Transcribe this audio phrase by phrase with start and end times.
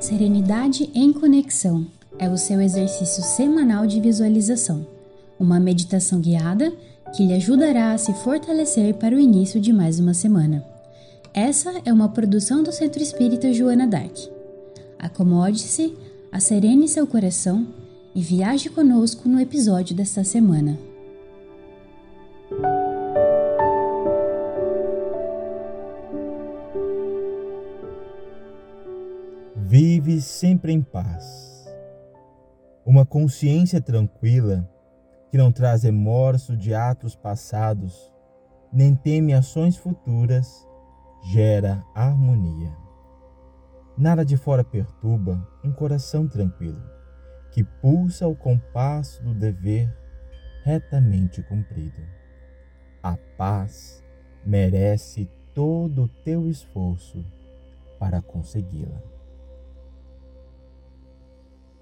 [0.00, 1.86] Serenidade em Conexão
[2.18, 4.86] é o seu exercício semanal de visualização,
[5.38, 6.72] uma meditação guiada
[7.14, 10.64] que lhe ajudará a se fortalecer para o início de mais uma semana.
[11.32, 14.16] Essa é uma produção do Centro Espírita Joana Dark.
[14.98, 15.94] Acomode-se,
[16.30, 17.66] acerene seu coração
[18.14, 20.78] e viaje conosco no episódio desta semana.
[29.56, 31.66] Vive sempre em paz.
[32.86, 34.70] Uma consciência tranquila
[35.30, 38.12] que não traz remorso de atos passados,
[38.72, 40.64] nem teme ações futuras,
[41.32, 42.72] gera harmonia.
[43.98, 46.93] Nada de fora perturba um coração tranquilo,
[47.54, 49.88] que pulsa o compasso do dever
[50.64, 52.02] retamente cumprido.
[53.00, 54.02] A paz
[54.44, 57.24] merece todo o teu esforço
[57.96, 59.00] para consegui-la.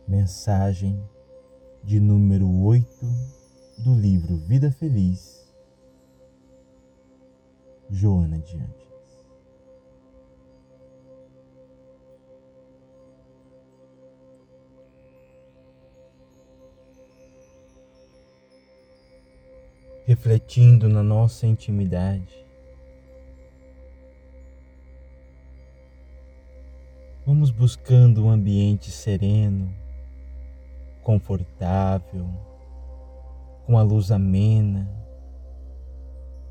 [0.06, 1.02] Mensagem
[1.82, 2.86] de número 8
[3.78, 5.50] do livro Vida Feliz,
[7.88, 8.58] Joana de
[20.14, 22.46] Refletindo na nossa intimidade,
[27.24, 29.74] vamos buscando um ambiente sereno,
[31.02, 32.28] confortável,
[33.64, 34.86] com a luz amena,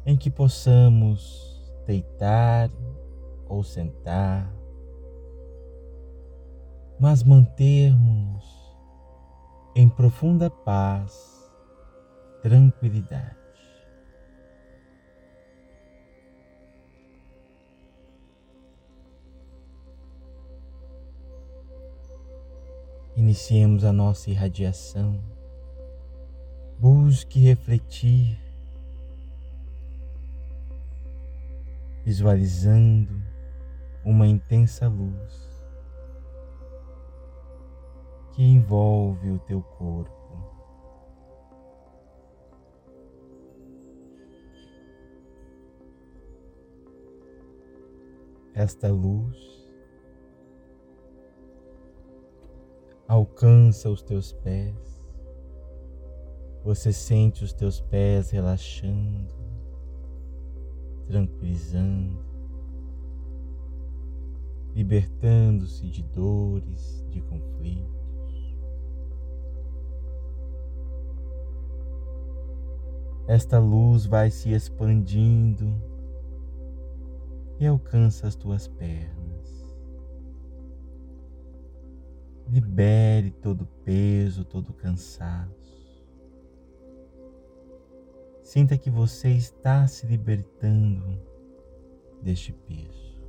[0.07, 2.71] em que possamos deitar
[3.47, 4.51] ou sentar,
[6.99, 8.43] mas mantermos-nos
[9.75, 11.47] em profunda paz,
[12.41, 13.40] tranquilidade.
[23.15, 25.21] Iniciemos a nossa irradiação.
[26.79, 28.39] Busque refletir,
[32.05, 33.21] visualizando
[34.03, 35.51] uma intensa luz
[38.31, 40.11] que envolve o teu corpo.
[48.53, 49.60] Esta luz
[53.11, 54.73] alcança os teus pés.
[56.63, 59.35] Você sente os teus pés relaxando,
[61.07, 62.23] tranquilizando,
[64.73, 68.55] libertando-se de dores, de conflitos.
[73.27, 75.69] Esta luz vai se expandindo
[77.59, 79.20] e alcança as tuas pernas.
[82.51, 86.05] Libere todo peso, todo cansaço.
[88.43, 91.17] Sinta que você está se libertando
[92.21, 93.23] deste peso.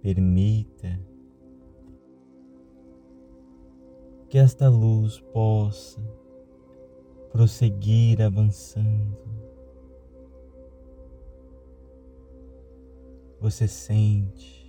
[0.00, 1.00] Permita
[4.28, 6.00] que esta luz possa
[7.32, 9.18] prosseguir avançando.
[13.40, 14.63] Você sente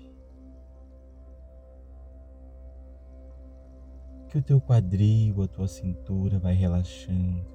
[4.36, 7.46] que o teu quadril, a tua cintura vai relaxando.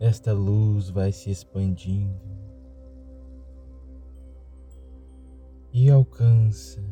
[0.00, 2.18] Esta luz vai se expandindo
[5.70, 6.82] e alcança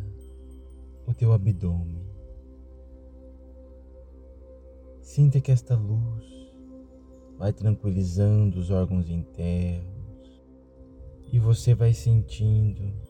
[1.07, 2.05] o teu abdômen.
[5.01, 6.27] Sinta que esta luz
[7.39, 10.45] vai tranquilizando os órgãos internos
[11.33, 13.06] e você vai sentindo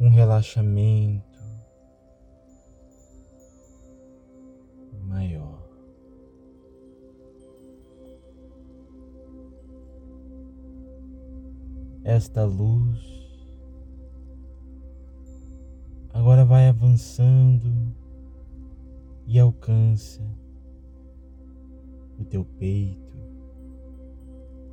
[0.00, 1.38] um relaxamento
[5.02, 5.68] maior.
[12.02, 12.98] Esta luz
[16.14, 17.94] agora vai avançando
[19.26, 20.22] e alcança
[22.18, 23.18] o teu peito.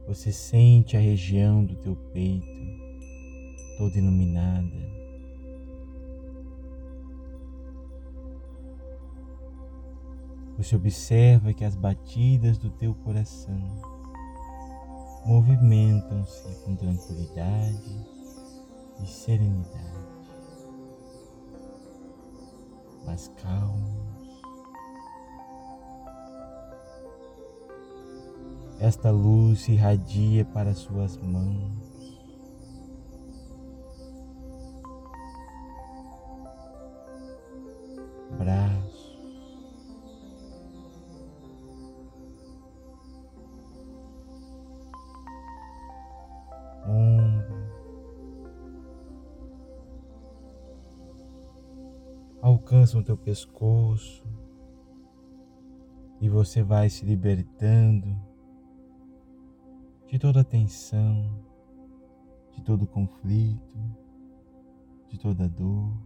[0.08, 2.48] Você sente a região do teu peito
[3.78, 4.97] toda iluminada.
[10.58, 13.62] Você observa que as batidas do teu coração
[15.24, 18.06] movimentam-se com tranquilidade
[19.04, 20.32] e serenidade,
[23.06, 23.98] mas calmos.
[28.80, 31.87] Esta luz irradia para suas mãos,
[52.70, 54.28] Alcançam o teu pescoço
[56.20, 58.14] e você vai se libertando
[60.06, 61.46] de toda tensão,
[62.52, 63.80] de todo conflito,
[65.08, 65.98] de toda dor.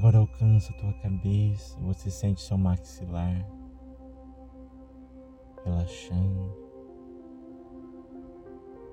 [0.00, 3.46] Agora alcança a tua cabeça, você sente seu maxilar
[5.62, 6.56] relaxando,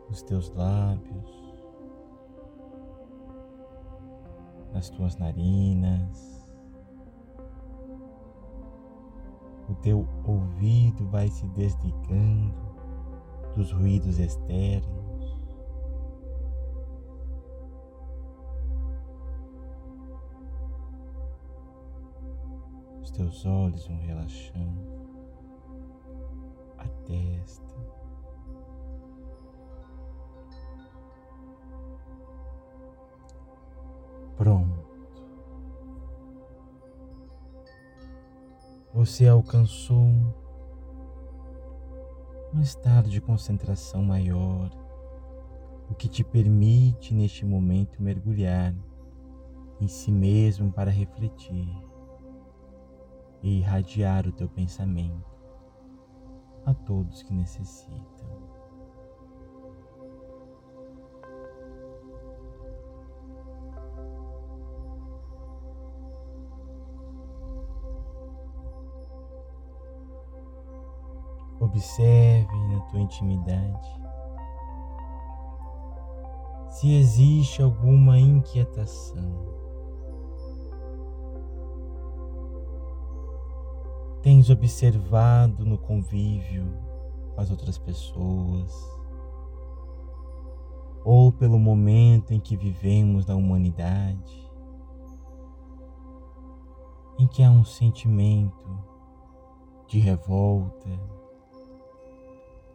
[0.09, 1.55] os teus lábios,
[4.73, 6.45] as tuas narinas,
[9.69, 12.53] o teu ouvido vai se desligando
[13.55, 15.06] dos ruídos externos.
[23.07, 24.81] Os teus olhos vão relaxando,
[26.77, 27.73] a testa.
[34.35, 34.85] Pronto.
[38.93, 40.11] Você alcançou
[42.53, 44.69] um estado de concentração maior,
[45.89, 48.75] o que te permite neste momento mergulhar
[49.79, 51.86] em si mesmo para refletir
[53.47, 55.25] e irradiar o teu pensamento
[56.65, 58.27] a todos que necessitam.
[71.61, 73.89] Observe na tua intimidade
[76.69, 79.56] se existe alguma inquietação
[84.37, 86.71] tens observado no convívio
[87.33, 88.71] com as outras pessoas,
[91.03, 94.47] ou pelo momento em que vivemos na humanidade,
[97.17, 98.69] em que há um sentimento
[99.87, 100.87] de revolta,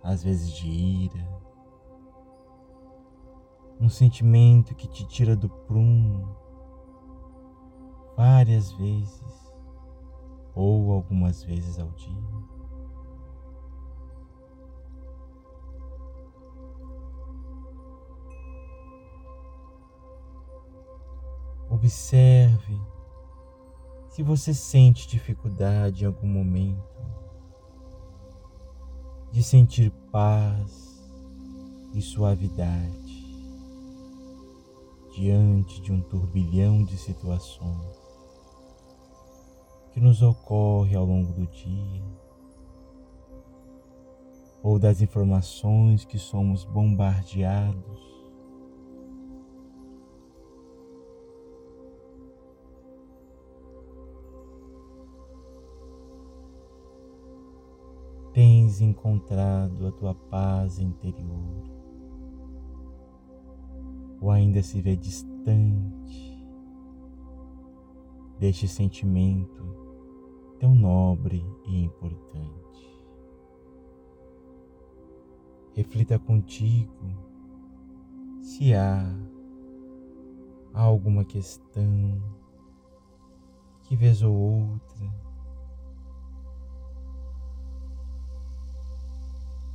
[0.03, 1.43] às vezes de ira,
[3.81, 6.37] um sentimento que te tira do prumo
[8.17, 9.42] várias vezes
[10.55, 12.33] ou algumas vezes ao dia.
[21.71, 22.79] Observe
[24.09, 27.03] se você sente dificuldade em algum momento
[29.31, 31.03] de sentir paz
[31.95, 33.23] e suavidade
[35.15, 38.02] diante de um turbilhão de situações
[39.93, 42.03] que nos ocorre ao longo do dia,
[44.63, 48.11] ou das informações que somos bombardeados.
[58.33, 61.71] Tens encontrado a tua paz interior,
[64.23, 66.33] ou ainda se vê distante
[68.39, 69.82] deste sentimento
[70.63, 73.05] tão nobre e importante.
[75.75, 77.05] Reflita contigo
[78.41, 79.05] se há
[80.73, 82.23] alguma questão
[83.83, 85.13] que vez ou outra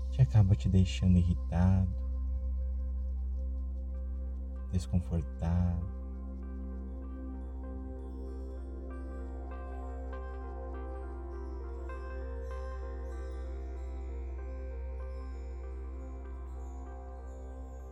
[0.10, 1.92] te acaba te deixando irritado,
[4.72, 5.97] desconfortado.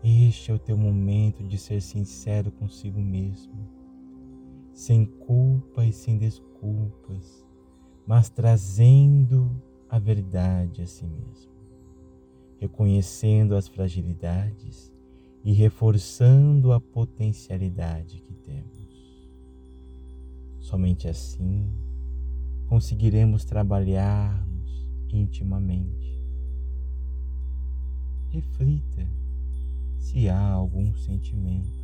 [0.08, 3.68] Este é o teu momento de ser sincero consigo mesmo,
[4.72, 7.44] sem culpa e sem desculpas,
[8.06, 9.50] mas trazendo
[9.90, 11.52] a verdade a si mesmo,
[12.60, 14.94] reconhecendo as fragilidades
[15.44, 19.28] e reforçando a potencialidade que temos.
[20.60, 21.68] Somente assim
[22.68, 26.24] conseguiremos trabalhar-nos intimamente.
[28.30, 29.25] Reflita
[30.06, 31.84] se há algum sentimento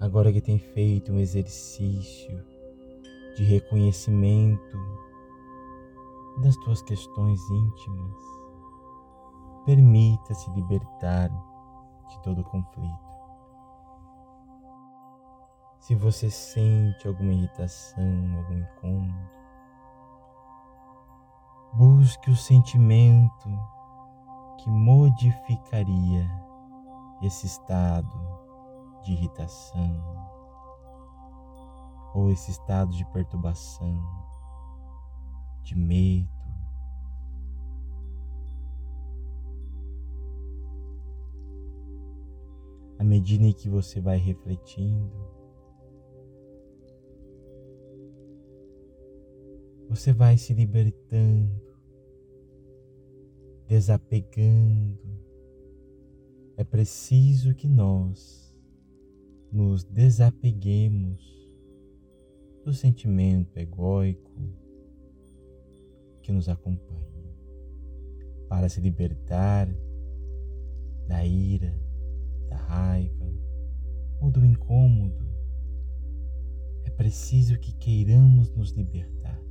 [0.00, 2.44] agora que tem feito um exercício
[3.36, 4.76] de reconhecimento
[6.42, 8.20] das tuas questões íntimas,
[9.64, 11.28] permita-se libertar
[12.08, 13.07] de todo conflito.
[15.88, 19.30] Se você sente alguma irritação, algum incômodo,
[21.72, 23.48] busque o sentimento
[24.58, 26.30] que modificaria
[27.22, 28.20] esse estado
[29.02, 30.04] de irritação
[32.12, 33.98] ou esse estado de perturbação,
[35.62, 36.28] de medo.
[42.98, 45.37] À medida em que você vai refletindo,
[49.98, 51.60] você vai se libertando,
[53.66, 54.96] desapegando.
[56.56, 58.56] É preciso que nós
[59.50, 61.50] nos desapeguemos
[62.64, 64.30] do sentimento egóico
[66.22, 67.34] que nos acompanha
[68.48, 69.68] para se libertar
[71.08, 71.76] da ira,
[72.48, 73.26] da raiva
[74.20, 75.26] ou do incômodo.
[76.84, 79.47] É preciso que queiramos nos libertar.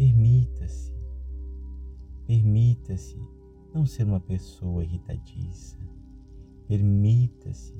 [0.00, 0.94] Permita-se,
[2.26, 3.18] permita-se
[3.74, 5.76] não ser uma pessoa irritadiça.
[6.66, 7.74] Permita-se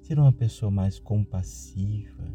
[0.00, 2.28] ser uma pessoa mais compassiva.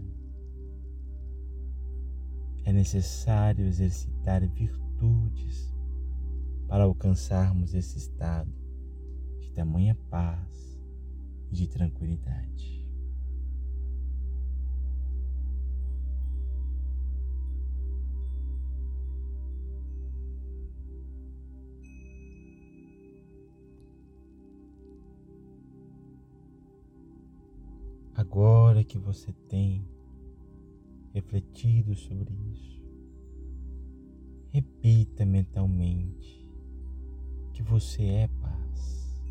[2.63, 5.75] É necessário exercitar virtudes
[6.69, 8.53] para alcançarmos esse estado
[9.41, 10.79] de tamanha paz
[11.51, 12.78] e de tranquilidade.
[28.31, 29.83] Agora que você tem
[31.15, 32.79] refletido sobre isso,
[34.51, 36.47] repita mentalmente
[37.51, 39.23] que você é paz,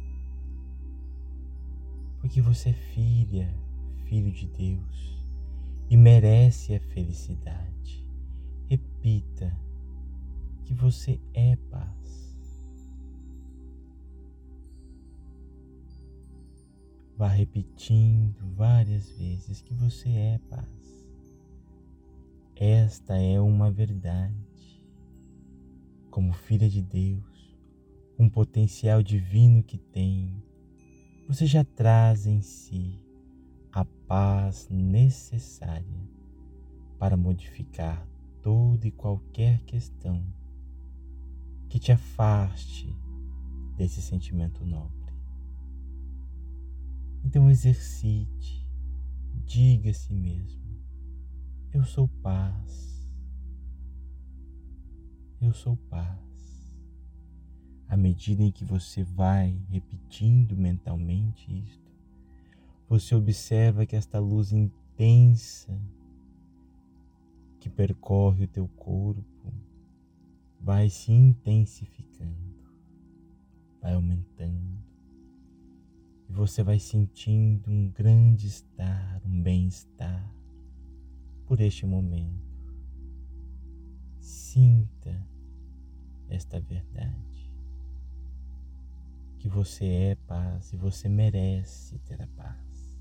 [2.21, 3.55] porque você é filha,
[4.07, 5.23] filho de Deus
[5.89, 8.05] e merece a felicidade.
[8.69, 9.57] Repita
[10.65, 12.08] que você é paz.
[17.19, 21.05] Vá repetindo várias vezes que você é paz.
[22.55, 24.81] Esta é uma verdade.
[26.13, 27.59] Como filha de Deus,
[28.17, 30.41] um potencial divino que tem,
[31.27, 33.03] você já traz em si
[33.73, 36.09] a paz necessária
[37.01, 38.07] para modificar
[38.41, 40.25] toda e qualquer questão
[41.69, 42.95] que te afaste
[43.77, 44.98] desse sentimento nobre.
[47.29, 48.67] Então exercite,
[49.45, 50.65] diga a si mesmo:
[51.75, 53.07] Eu sou paz.
[55.39, 56.75] Eu sou paz.
[57.87, 61.93] À medida em que você vai repetindo mentalmente isto,
[62.89, 65.79] você observa que esta luz intensa
[67.61, 69.53] que percorre o teu corpo
[70.59, 72.65] vai se intensificando,
[73.83, 74.88] vai aumentando
[76.29, 80.35] e você vai sentindo um grande estar, um bem-estar
[81.47, 82.47] por este momento.
[84.21, 85.27] Sinta
[86.29, 87.51] esta verdade.
[89.39, 92.99] Que você é paz e você merece ter a paz.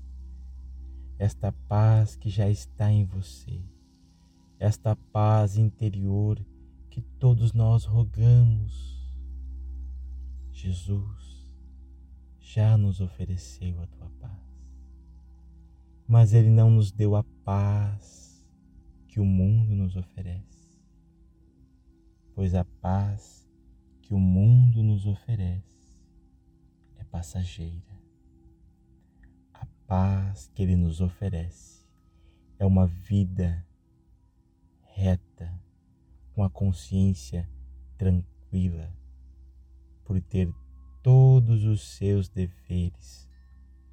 [1.18, 3.60] Esta paz que já está em você.
[4.58, 6.42] Esta paz interior
[6.88, 8.96] que todos nós rogamos.
[10.50, 11.37] Jesus,
[12.58, 14.32] já nos ofereceu a tua paz.
[16.08, 18.44] Mas Ele não nos deu a paz
[19.06, 20.76] que o mundo nos oferece,
[22.34, 23.48] pois a paz
[24.02, 26.02] que o mundo nos oferece
[26.96, 27.96] é passageira.
[29.54, 31.86] A paz que Ele nos oferece
[32.58, 33.64] é uma vida
[34.82, 35.48] reta,
[36.34, 37.48] com a consciência
[37.96, 38.92] tranquila,
[40.02, 40.52] por ter
[41.02, 43.28] todos os seus deveres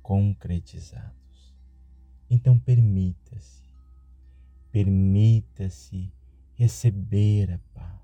[0.02, 1.56] concretizados.
[2.30, 3.64] Então permita-se,
[4.72, 6.12] permita-se
[6.56, 7.96] receber a paz.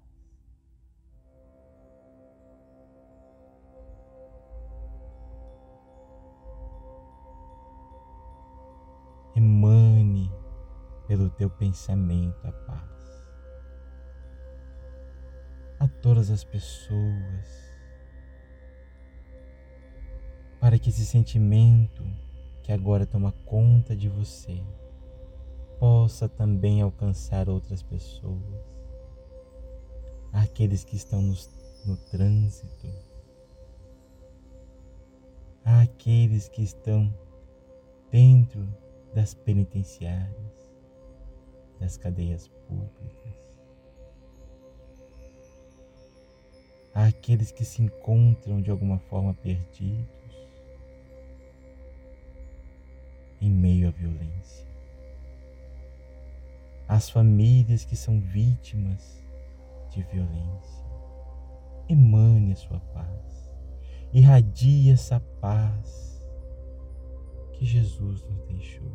[9.36, 10.30] Emane
[11.08, 13.28] pelo teu pensamento a paz.
[15.80, 17.71] A todas as pessoas,
[20.72, 22.02] para que esse sentimento
[22.64, 24.64] que agora toma conta de você
[25.78, 28.40] possa também alcançar outras pessoas,
[30.32, 31.36] aqueles que estão no,
[31.86, 32.88] no trânsito,
[35.66, 37.14] aqueles que estão
[38.10, 38.66] dentro
[39.14, 40.72] das penitenciárias,
[41.82, 43.34] das cadeias públicas,
[46.94, 50.21] aqueles que se encontram de alguma forma perdidos
[53.42, 54.72] em meio à violência
[56.92, 59.24] as famílias que são vítimas
[59.92, 60.86] de violência.
[61.88, 63.50] Emane a sua paz,
[64.12, 66.30] irradie essa paz
[67.54, 68.92] que Jesus nos deixou,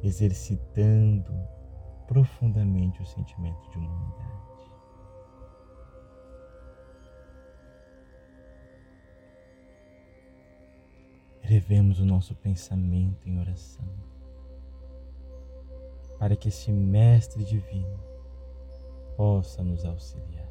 [0.00, 1.34] exercitando
[2.06, 4.47] profundamente o sentimento de humanidade.
[11.48, 13.88] Elevemos o nosso pensamento em oração
[16.18, 17.98] para que esse Mestre Divino
[19.16, 20.46] possa nos auxiliar.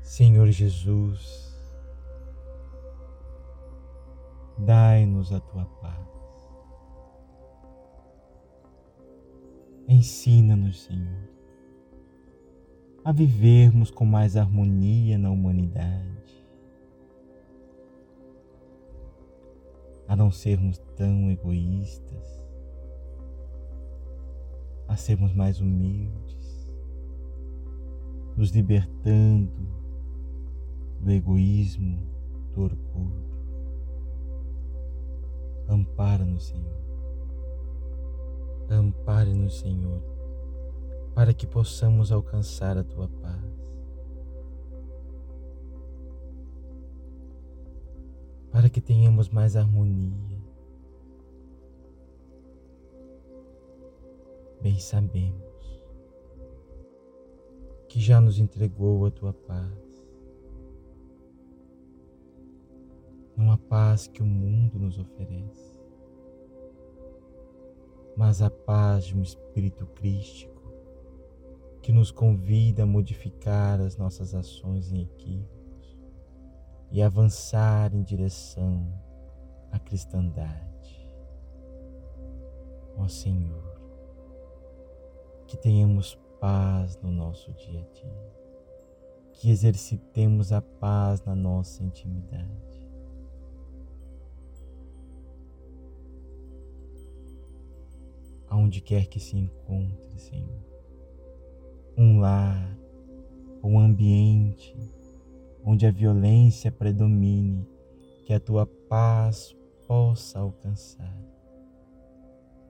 [0.00, 1.54] Senhor Jesus,
[4.56, 6.08] dai-nos a tua paz.
[9.86, 11.28] Ensina-nos, Senhor,
[13.04, 16.20] a vivermos com mais harmonia na humanidade
[20.10, 22.44] a não sermos tão egoístas,
[24.88, 26.74] a sermos mais humildes,
[28.36, 29.68] nos libertando
[30.98, 32.04] do egoísmo,
[32.52, 33.30] do orgulho.
[35.68, 36.80] Ampara-nos, Senhor.
[38.68, 40.02] Ampare-nos, Senhor,
[41.14, 43.60] para que possamos alcançar a tua paz.
[48.50, 50.40] para que tenhamos mais harmonia.
[54.60, 55.80] Bem sabemos
[57.88, 60.06] que já nos entregou a tua paz,
[63.36, 65.80] não a paz que o mundo nos oferece,
[68.16, 70.49] mas a paz de um Espírito Crístico
[71.90, 75.98] que nos convida a modificar as nossas ações em equipe
[76.88, 78.86] e avançar em direção
[79.72, 81.04] à cristandade.
[82.96, 83.76] Ó Senhor,
[85.48, 88.32] que tenhamos paz no nosso dia a dia,
[89.32, 92.88] que exercitemos a paz na nossa intimidade.
[98.48, 100.70] Aonde quer que se encontre, Senhor,
[101.96, 102.78] um lar,
[103.62, 104.74] um ambiente,
[105.64, 107.66] onde a violência predomine,
[108.24, 109.54] que a tua paz
[109.86, 111.16] possa alcançar,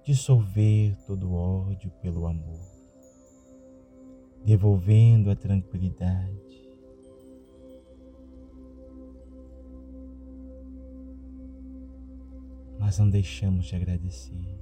[0.02, 2.61] dissolver todo ódio pelo amor,
[4.44, 6.40] devolvendo a tranquilidade.
[12.78, 14.59] Mas não deixamos de agradecer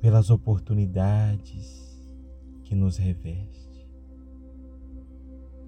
[0.00, 1.87] pelas oportunidades
[2.68, 3.88] que nos reveste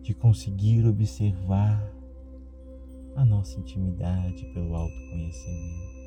[0.03, 1.91] de conseguir observar
[3.17, 6.01] a nossa intimidade pelo autoconhecimento.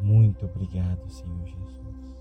[0.00, 2.16] Muito obrigado, Senhor Jesus.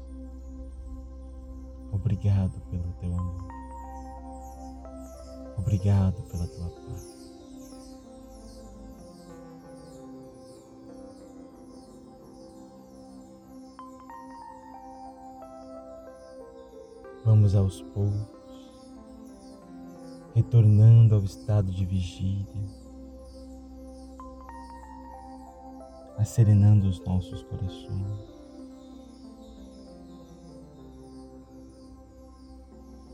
[1.94, 3.48] Obrigado pelo teu amor.
[5.58, 7.19] Obrigado pela tua paz.
[17.50, 18.72] Vamos aos poucos,
[20.36, 22.46] retornando ao estado de vigília,
[26.16, 28.30] acerenando os nossos corações.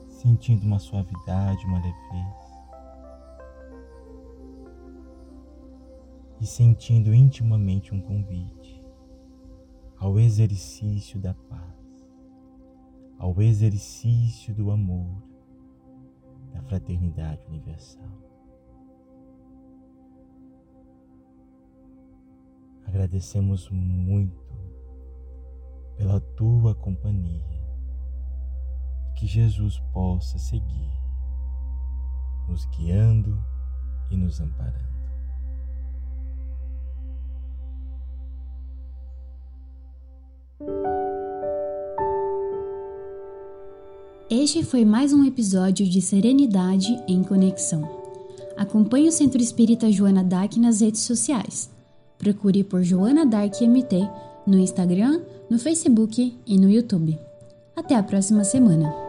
[0.10, 2.46] Sentindo uma suavidade, uma leveza.
[6.42, 8.84] E sentindo intimamente um convite
[9.98, 11.85] ao exercício da paz
[13.18, 15.22] ao exercício do amor,
[16.54, 18.10] da fraternidade universal.
[22.86, 24.46] Agradecemos muito
[25.98, 27.44] pela tua companhia
[29.16, 30.96] que Jesus possa seguir
[32.48, 33.44] nos guiando
[34.10, 34.95] e nos amparando.
[44.46, 47.82] Este foi mais um episódio de Serenidade em Conexão.
[48.56, 51.68] Acompanhe o Centro Espírita Joana Dark nas redes sociais.
[52.20, 54.08] Procure por Joana Dark MT
[54.46, 57.18] no Instagram, no Facebook e no YouTube.
[57.76, 59.05] Até a próxima semana!